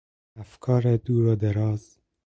افکار 0.35 0.97
دور 0.97 1.25
و 1.25 1.35
دراز 1.35 1.97